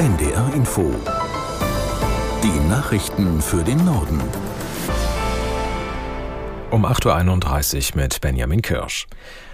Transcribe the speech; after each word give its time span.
NDR 0.00 0.50
Info. 0.54 0.94
Die 2.42 2.68
Nachrichten 2.70 3.42
für 3.42 3.62
den 3.62 3.84
Norden. 3.84 4.18
Um 6.70 6.86
8.31 6.86 7.90
Uhr 7.90 8.02
mit 8.02 8.18
Benjamin 8.22 8.62
Kirsch. 8.62 9.06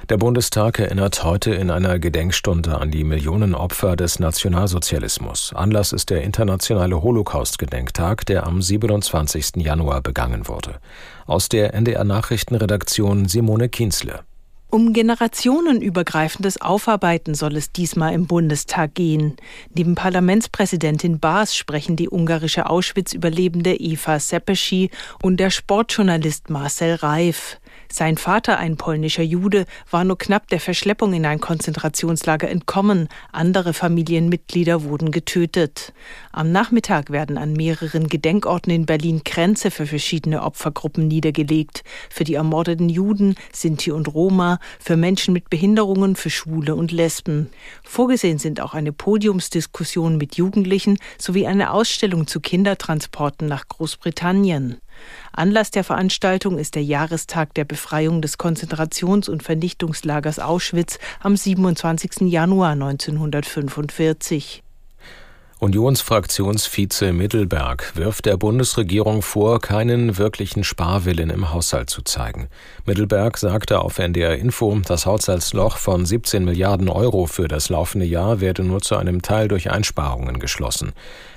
Der 0.09 0.19
Bundestag 0.19 0.79
erinnert 0.79 1.25
heute 1.25 1.53
in 1.53 1.69
einer 1.69 1.99
Gedenkstunde 1.99 2.79
an 2.79 2.93
die 2.93 3.03
Millionen 3.03 3.57
Opfer 3.57 3.97
des 3.97 4.21
Nationalsozialismus. 4.21 5.53
Anlass 5.53 5.93
ist 5.93 6.11
der 6.11 6.23
internationale 6.23 7.03
Holocaust-Gedenktag, 7.03 8.25
der 8.27 8.47
am 8.47 8.63
27. 8.63 9.57
Januar 9.57 10.01
begangen 10.01 10.47
wurde. 10.47 10.79
Aus 11.27 11.49
der 11.49 11.75
NDR 11.75 12.05
Nachrichtenredaktion 12.05 13.27
Simone 13.27 13.69
Kienzle. 13.69 14.21
Um 14.69 14.93
generationenübergreifendes 14.93 16.61
Aufarbeiten 16.61 17.35
soll 17.35 17.57
es 17.57 17.71
diesmal 17.71 18.13
im 18.13 18.27
Bundestag 18.27 18.95
gehen. 18.95 19.37
Neben 19.73 19.95
Parlamentspräsidentin 19.95 21.21
Baas 21.21 21.57
sprechen 21.57 21.95
die 21.95 22.11
ungarische 22.11 22.69
Auschwitz-Überlebende 22.69 23.75
Eva 23.75 24.19
Sepeschi 24.19 24.91
und 25.23 25.39
der 25.39 25.51
Sportjournalist 25.51 26.51
Marcel 26.51 26.97
Reif. 26.97 27.61
Sein 27.91 28.17
Vater, 28.17 28.59
ein 28.59 28.77
polnischer 28.77 29.23
Jude, 29.23 29.67
war 29.91 30.05
nur 30.05 30.19
knapp 30.19 30.49
der 30.49 30.61
Verschleppung 30.61 31.13
in 31.13 31.27
ein 31.27 31.41
Konzentrationslager 31.41 32.49
entkommen. 32.49 33.09
Andere 33.33 33.73
Familienmitglieder 33.73 34.85
wurden 34.85 35.11
getötet. 35.11 35.93
Am 36.33 36.53
Nachmittag 36.53 37.11
werden 37.11 37.39
an 37.39 37.53
mehreren 37.53 38.09
Gedenkorten 38.09 38.73
in 38.73 38.87
Berlin 38.87 39.23
Grenze 39.25 39.71
für 39.71 39.87
verschiedene 39.87 40.43
Opfergruppen 40.43 41.09
niedergelegt. 41.09 41.85
Für 42.11 42.25
die 42.25 42.35
ermordeten 42.35 42.89
Juden, 42.89 43.37
Sinti 43.53 43.91
und 43.91 44.13
Roma, 44.13 44.59
für 44.79 44.97
Menschen 44.97 45.33
mit 45.33 45.51
Behinderungen, 45.51 46.17
für 46.17 46.31
Schwule 46.31 46.75
und 46.75 46.93
Lesben. 46.93 47.51
Vorgesehen 47.85 48.39
sind 48.39 48.61
auch 48.61 48.75
eine 48.75 48.93
Podiumsdiskussion 48.93 50.17
mit 50.17 50.37
Jugendlichen 50.37 50.99
sowie 51.19 51.47
eine 51.47 51.71
Ausstellung 51.73 52.27
zu 52.27 52.41
Kindertransporten 52.41 53.49
nach 53.49 53.69
Großbritannien. 53.69 54.79
Anlass 55.33 55.71
der 55.71 55.85
Veranstaltung 55.85 56.59
ist 56.59 56.75
der 56.75 56.85
Jahrestag 56.85 57.55
der 57.55 57.65
Befreiung 57.65 58.23
des 58.23 58.39
Konzentrations- 58.39 59.29
und 59.29 59.43
Vernichtungslagers 59.43 60.39
Auschwitz 60.39 60.99
am 61.21 61.37
27. 61.37 62.23
Januar 62.31 62.71
1945. 62.71 64.63
Unionsfraktionsvize 65.59 67.15
Mittelberg 67.15 67.97
wirft 67.97 68.27
der 68.27 68.37
Bundesregierung 68.37 69.23
vor, 69.23 69.59
keinen 69.59 70.19
wirklichen 70.19 70.65
Sparwillen 70.65 71.31
im 71.31 71.51
Haushalt 71.51 71.89
zu 71.89 72.03
zeigen. 72.03 72.49
Mittelberg 72.85 73.39
sagte 73.39 73.81
auf 73.81 73.99
NDR 73.99 74.37
Info, 74.37 74.79
das 74.87 75.07
Haushaltsloch 75.07 75.79
von 75.79 76.05
17 76.05 76.45
Milliarden 76.45 76.91
Euro 76.91 77.25
für 77.25 77.49
das 77.49 77.71
laufende 77.71 78.05
Jahr 78.05 78.43
werde 78.43 78.65
nur 78.65 78.83
zu 78.83 78.97
einem 78.97 79.23
Teil 79.23 79.49
durch 79.49 79.71
Einsparungen 79.71 80.41
geschlossen. 80.41 80.93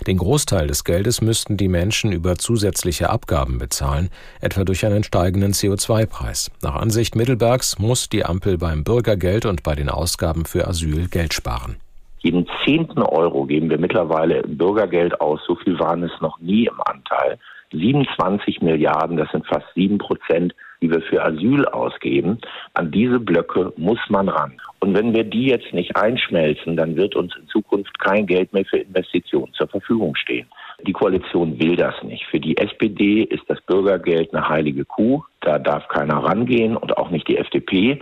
Den 0.05 0.17
Großteil 0.17 0.67
des 0.67 0.83
Geldes 0.83 1.21
müssten 1.21 1.55
die 1.55 1.69
Menschen 1.69 2.11
über 2.11 2.37
zusätzliche 2.37 3.09
Abgaben 3.09 3.57
bezahlen, 3.57 4.09
etwa 4.41 4.65
durch 4.65 4.85
einen 4.85 5.05
steigenden 5.05 5.53
CO2-Preis. 5.53 6.51
Nach 6.61 6.75
Ansicht 6.75 7.15
Mittelbergs 7.15 7.79
muss 7.79 8.09
die 8.09 8.25
Ampel 8.25 8.57
beim 8.57 8.83
Bürgergeld 8.83 9.45
und 9.45 9.63
bei 9.63 9.75
den 9.75 9.87
Ausgaben 9.87 10.43
für 10.43 10.67
Asyl 10.67 11.07
Geld 11.07 11.33
sparen. 11.33 11.77
Zehnten 12.69 13.01
Euro 13.01 13.45
geben 13.45 13.71
wir 13.71 13.79
mittlerweile 13.79 14.43
Bürgergeld 14.43 15.19
aus. 15.19 15.41
So 15.47 15.55
viel 15.55 15.79
waren 15.79 16.03
es 16.03 16.11
noch 16.21 16.39
nie 16.39 16.67
im 16.67 16.79
Anteil. 16.85 17.39
27 17.71 18.61
Milliarden, 18.61 19.17
das 19.17 19.31
sind 19.31 19.47
fast 19.47 19.65
sieben 19.73 19.97
Prozent, 19.97 20.53
die 20.79 20.91
wir 20.91 21.01
für 21.01 21.23
Asyl 21.23 21.65
ausgeben. 21.65 22.37
An 22.75 22.91
diese 22.91 23.19
Blöcke 23.19 23.73
muss 23.75 23.97
man 24.09 24.29
ran. 24.29 24.53
Und 24.81 24.95
wenn 24.95 25.15
wir 25.15 25.23
die 25.23 25.45
jetzt 25.45 25.73
nicht 25.73 25.97
einschmelzen, 25.97 26.77
dann 26.77 26.95
wird 26.95 27.15
uns 27.15 27.35
in 27.35 27.47
Zukunft 27.47 27.97
kein 27.97 28.27
Geld 28.27 28.53
mehr 28.53 28.65
für 28.65 28.77
Investitionen 28.77 29.51
zur 29.53 29.67
Verfügung 29.67 30.15
stehen. 30.15 30.47
Die 30.85 30.93
Koalition 30.93 31.59
will 31.59 31.75
das 31.75 31.95
nicht. 32.03 32.23
Für 32.27 32.39
die 32.39 32.55
SPD 32.57 33.23
ist 33.23 33.43
das 33.47 33.59
Bürgergeld 33.61 34.31
eine 34.31 34.47
heilige 34.47 34.85
Kuh. 34.85 35.23
Da 35.41 35.57
darf 35.57 35.87
keiner 35.87 36.23
rangehen 36.23 36.77
und 36.77 36.97
auch 36.97 37.09
nicht 37.09 37.27
die 37.27 37.37
FDP. 37.37 37.99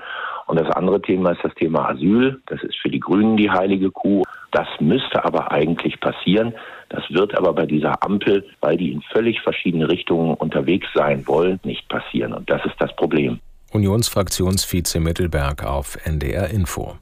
Und 0.48 0.60
das 0.60 0.70
andere 0.76 1.02
Thema 1.02 1.32
ist 1.32 1.44
das 1.44 1.54
Thema 1.56 1.90
Asyl. 1.90 2.42
Das 2.48 2.64
ist 2.64 2.78
für 2.78 2.90
die 2.90 3.00
Grünen 3.00 3.38
die 3.38 3.50
heilige 3.50 3.92
Kuh. 3.92 4.24
Das 4.52 4.68
müsste 4.80 5.24
aber 5.24 5.52
eigentlich 5.52 6.00
passieren. 6.00 6.54
Das 6.90 7.04
wird 7.10 7.38
aber 7.38 7.54
bei 7.54 7.66
dieser 7.66 8.02
Ampel, 8.02 8.46
weil 8.62 8.78
die 8.78 8.94
in 8.94 9.02
völlig 9.02 9.42
verschiedene 9.42 9.90
Richtungen 9.90 10.34
unterwegs 10.36 10.88
sein 10.94 11.28
wollen, 11.28 11.60
nicht 11.64 11.88
passieren. 11.90 12.34
Und 12.34 12.50
das 12.50 12.66
ist 12.66 12.76
das 12.80 12.96
Problem. 12.96 13.40
Unionsfraktionsvize 13.74 15.02
Mittelberg 15.02 15.66
auf 15.66 15.98
NDR 16.06 16.50
Info. 16.50 16.96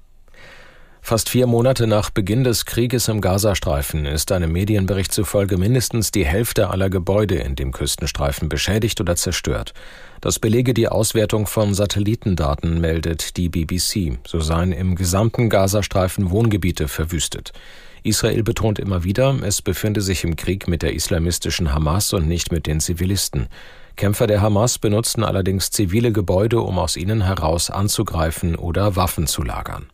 Fast 1.08 1.30
vier 1.30 1.46
Monate 1.46 1.86
nach 1.86 2.10
Beginn 2.10 2.44
des 2.44 2.66
Krieges 2.66 3.10
im 3.10 3.22
Gazastreifen 3.22 4.08
ist 4.08 4.32
einem 4.32 4.52
Medienbericht 4.52 5.12
zufolge 5.12 5.56
mindestens 5.56 6.10
die 6.10 6.26
Hälfte 6.26 6.72
aller 6.72 6.90
Gebäude 6.90 7.36
in 7.36 7.56
dem 7.56 7.72
Küstenstreifen 7.72 8.50
beschädigt 8.50 9.00
oder 9.00 9.16
zerstört. 9.16 9.76
Das 10.20 10.40
belege 10.40 10.74
die 10.74 10.88
Auswertung 10.88 11.46
von 11.46 11.76
Satellitendaten, 11.76 12.82
meldet 12.82 13.38
die 13.38 13.50
BBC. 13.50 14.18
So 14.26 14.40
seien 14.40 14.72
im 14.72 14.96
gesamten 14.96 15.48
Gazastreifen 15.50 16.32
Wohngebiete 16.32 16.88
verwüstet. 16.88 17.54
Israel 18.02 18.42
betont 18.42 18.80
immer 18.80 19.04
wieder, 19.04 19.36
es 19.44 19.62
befinde 19.62 20.02
sich 20.02 20.24
im 20.24 20.36
Krieg 20.36 20.68
mit 20.68 20.82
der 20.82 20.96
islamistischen 20.96 21.72
Hamas 21.72 22.14
und 22.14 22.28
nicht 22.28 22.52
mit 22.52 22.66
den 22.66 22.80
Zivilisten. 22.80 23.46
Kämpfer 23.96 24.26
der 24.26 24.42
Hamas 24.42 24.80
benutzten 24.80 25.24
allerdings 25.24 25.70
zivile 25.70 26.12
Gebäude, 26.12 26.62
um 26.62 26.80
aus 26.80 26.98
ihnen 26.98 27.22
heraus 27.22 27.70
anzugreifen 27.70 28.56
oder 28.56 28.96
Waffen 28.96 29.28
zu 29.28 29.44
lagern. 29.44 29.86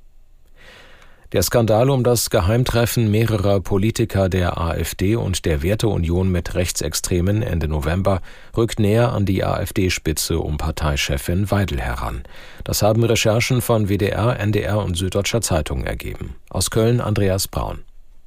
Der 1.33 1.43
Skandal 1.43 1.89
um 1.89 2.03
das 2.03 2.29
Geheimtreffen 2.29 3.09
mehrerer 3.09 3.61
Politiker 3.61 4.27
der 4.27 4.57
AfD 4.57 5.15
und 5.15 5.45
der 5.45 5.63
Werteunion 5.63 6.29
mit 6.29 6.55
Rechtsextremen 6.55 7.41
Ende 7.41 7.69
November 7.69 8.21
rückt 8.57 8.81
näher 8.81 9.13
an 9.13 9.25
die 9.25 9.41
AfD-Spitze 9.45 10.39
um 10.39 10.57
Parteichefin 10.57 11.49
Weidel 11.49 11.79
heran. 11.79 12.23
Das 12.65 12.81
haben 12.81 13.01
Recherchen 13.05 13.61
von 13.61 13.87
WDR, 13.87 14.41
NDR 14.41 14.83
und 14.83 14.97
Süddeutscher 14.97 15.39
Zeitung 15.39 15.85
ergeben. 15.85 16.35
Aus 16.49 16.69
Köln 16.69 16.99
Andreas 16.99 17.47
Braun. 17.47 17.79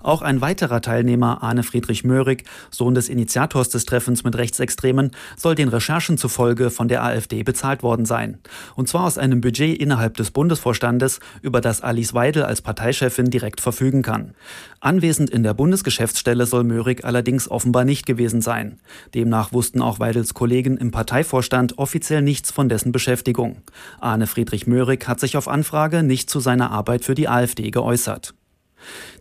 Auch 0.05 0.21
ein 0.21 0.43
weiterer 0.43 0.83
Teilnehmer, 0.83 1.43
Arne 1.43 1.63
Friedrich 1.63 2.05
Möhrig, 2.05 2.45
Sohn 2.71 2.95
des 2.95 3.09
Initiators 3.09 3.71
des 3.71 3.87
Treffens 3.87 4.23
mit 4.23 4.37
Rechtsextremen, 4.37 5.13
soll 5.35 5.55
den 5.55 5.69
Recherchen 5.69 6.19
zufolge 6.19 6.71
von 6.71 6.89
der 6.89 7.03
AfD 7.03 7.43
bezahlt 7.43 7.83
worden 7.83 8.05
sein. 8.05 8.37
Und 8.77 8.87
zwar 8.87 9.05
aus 9.05 9.17
einem 9.17 9.41
Budget 9.41 9.81
innerhalb 9.81 10.19
des 10.19 10.31
Bundesvorstandes, 10.31 11.21
über 11.41 11.63
das 11.63 11.81
Alice 11.81 12.13
Weidel 12.13 12.43
als 12.43 12.61
Parteichefin 12.61 13.31
direkt 13.31 13.63
verfügen 13.63 14.03
kann. 14.03 14.35
Anwesend 14.79 15.31
in 15.31 15.43
der 15.43 15.55
Bundesgeschäftsstelle 15.55 16.45
soll 16.45 16.65
Möhrig 16.65 17.03
allerdings 17.07 17.51
offenbar 17.51 17.87
nicht 17.87 18.05
gewesen 18.05 18.43
sein. 18.43 18.81
Demnach 19.15 19.55
wussten 19.55 19.81
auch 19.81 20.01
Weidels 20.01 20.35
Kollegen 20.35 20.77
im 20.77 20.91
Parteivorstand 20.91 21.79
offiziell 21.79 22.21
nichts 22.21 22.51
von 22.51 22.69
dessen 22.69 22.93
Beschäftigung. 22.93 23.63
Arne 24.01 24.27
Friedrich 24.27 24.67
Möhrig 24.67 25.09
hat 25.09 25.19
sich 25.19 25.39
auf 25.39 25.49
Anfrage 25.49 26.03
nicht 26.03 26.29
zu 26.29 26.41
seiner 26.41 26.71
Arbeit 26.73 27.07
für 27.07 27.15
die 27.15 27.29
AfD 27.31 27.71
geäußert. 27.71 28.35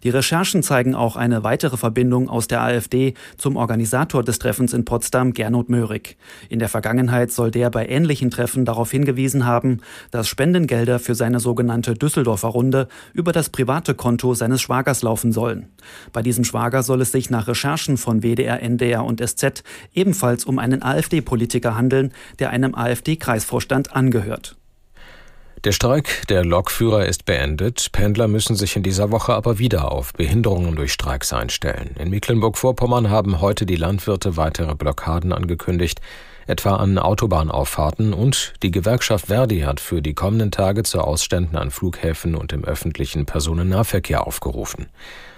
Die 0.03 0.09
Recherchen 0.09 0.63
zeigen 0.63 0.96
auch 0.96 1.16
eine 1.16 1.44
weitere 1.44 1.78
Verbindung 1.78 2.29
aus 2.29 2.47
der 2.47 2.62
AfD 2.62 3.13
zum 3.38 3.56
Organisator 3.56 4.24
des 4.24 4.40
Treffens 4.40 4.74
in 4.74 4.85
Potsdam, 4.85 5.34
Gernot 5.34 5.69
Möhrig. 5.69 6.18
In 6.50 6.59
der 6.59 6.69
Vergangenheit 6.69 7.31
soll 7.31 7.51
der 7.51 7.69
bei 7.69 7.88
ähnlichen 7.88 8.29
Treffen 8.29 8.66
darauf 8.66 8.91
hingewiesen 8.91 9.46
haben, 9.46 9.81
dass 10.12 10.28
Spendengelder 10.28 11.00
für 11.00 11.16
seine 11.16 11.40
sogenannte 11.40 11.94
Düsseldorfer 11.94 12.50
Runde 12.50 12.88
über 13.13 13.31
das 13.31 13.50
private 13.50 13.94
Konto 13.94 14.34
seines 14.34 14.62
Schwagers 14.62 15.02
laufen 15.02 15.31
sollen. 15.31 15.68
Bei 16.12 16.22
diesem 16.22 16.44
Schwager 16.44 16.84
soll 16.84 17.02
es 17.02 17.12
sich 17.12 17.29
nach 17.29 17.47
Recherchen 17.47 17.97
von 17.97 18.22
WDR, 18.23 18.62
NDR 18.62 19.03
und 19.03 19.25
SZ 19.25 19.63
ebenfalls 19.94 20.46
um 20.46 20.59
einen 20.59 20.84
AfD-Politiker 20.84 21.75
handeln, 21.75 22.13
der 22.40 22.50
einem 22.50 22.75
AfD-Kreisvorstand 22.75 23.96
angehört. 23.96 24.56
Der 25.63 25.72
Streik 25.72 26.28
der 26.28 26.44
Lokführer 26.44 27.06
ist 27.06 27.24
beendet. 27.24 27.94
Pendler 27.94 28.28
müssen 28.28 28.57
sich 28.57 28.75
in 28.75 28.84
dieser 28.84 29.12
Woche 29.12 29.34
aber 29.34 29.59
wieder 29.59 29.94
auf 29.94 30.12
Behinderungen 30.12 30.76
durch 30.76 30.91
Streiks 30.91 31.32
einstellen. 31.32 31.96
In 31.97 32.09
Mecklenburg-Vorpommern 32.09 33.09
haben 33.09 33.40
heute 33.40 33.66
die 33.66 33.78
Landwirte 33.78 34.35
weitere 34.35 34.76
Blockaden 34.76 35.32
angekündigt, 35.32 36.02
etwa 36.47 36.76
an 36.76 36.97
Autobahnauffahrten 36.97 38.14
und 38.14 38.55
die 38.61 38.72
Gewerkschaft 38.72 39.28
Verdi 39.28 39.61
hat 39.61 39.79
für 39.79 40.02
die 40.02 40.14
kommenden 40.14 40.52
Tage 40.52 40.84
zu 40.84 40.99
Ausständen 40.99 41.55
an 41.55 41.72
Flughäfen 41.72 42.35
und 42.35 42.52
im 42.52 42.66
öffentlichen 42.66 43.26
Personennahverkehr 43.26 44.28
aufgerufen. 44.28 44.87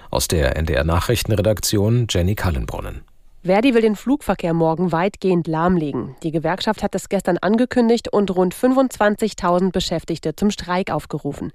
Aus 0.10 0.28
der 0.28 0.56
NDR 0.56 0.86
Nachrichtenredaktion 0.86 2.08
Jenny 2.10 2.34
Kallenbrunnen. 2.34 3.04
Verdi 3.46 3.76
will 3.76 3.82
den 3.82 3.96
Flugverkehr 3.96 4.56
morgen 4.56 4.92
weitgehend 4.92 5.46
lahmlegen. 5.46 6.16
Die 6.24 6.32
Gewerkschaft 6.32 6.82
hat 6.82 6.96
es 6.96 7.10
gestern 7.10 7.38
angekündigt 7.38 8.12
und 8.12 8.36
rund 8.36 8.56
25.000 8.56 9.72
Beschäftigte 9.72 10.36
zum 10.36 10.50
Streik 10.50 10.90
aufgerufen. 10.90 11.52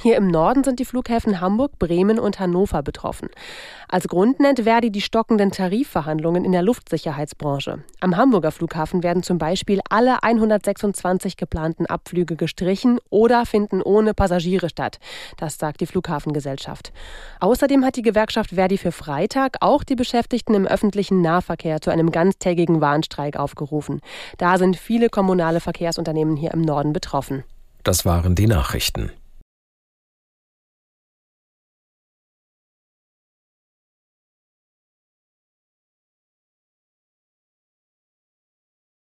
Hier 0.00 0.16
im 0.16 0.28
Norden 0.28 0.62
sind 0.62 0.78
die 0.78 0.84
Flughäfen 0.84 1.40
Hamburg, 1.40 1.78
Bremen 1.80 2.20
und 2.20 2.38
Hannover 2.38 2.82
betroffen. 2.82 3.30
Als 3.88 4.06
Grund 4.06 4.38
nennt 4.38 4.60
Verdi 4.60 4.90
die 4.90 5.00
stockenden 5.00 5.50
Tarifverhandlungen 5.50 6.44
in 6.44 6.52
der 6.52 6.62
Luftsicherheitsbranche. 6.62 7.82
Am 8.00 8.16
Hamburger 8.16 8.52
Flughafen 8.52 9.02
werden 9.02 9.24
zum 9.24 9.38
Beispiel 9.38 9.80
alle 9.88 10.22
126 10.22 11.36
geplanten 11.36 11.86
Abflüge 11.86 12.36
gestrichen 12.36 12.98
oder 13.10 13.44
finden 13.46 13.82
ohne 13.82 14.14
Passagiere 14.14 14.68
statt. 14.68 14.98
Das 15.36 15.58
sagt 15.58 15.80
die 15.80 15.86
Flughafengesellschaft. 15.86 16.92
Außerdem 17.40 17.84
hat 17.84 17.96
die 17.96 18.02
Gewerkschaft 18.02 18.50
Verdi 18.50 18.78
für 18.78 18.92
Freitag 18.92 19.56
auch 19.60 19.82
die 19.82 19.96
Beschäftigten 19.96 20.54
im 20.54 20.66
öffentlichen 20.66 21.23
Nahverkehr 21.24 21.80
zu 21.80 21.90
einem 21.90 22.12
ganztägigen 22.12 22.80
Warnstreik 22.80 23.36
aufgerufen. 23.36 24.00
Da 24.38 24.58
sind 24.58 24.76
viele 24.76 25.08
kommunale 25.08 25.58
Verkehrsunternehmen 25.58 26.36
hier 26.36 26.52
im 26.52 26.60
Norden 26.62 26.92
betroffen. 26.92 27.42
Das 27.82 28.04
waren 28.04 28.36
die 28.36 28.46
Nachrichten. 28.46 29.10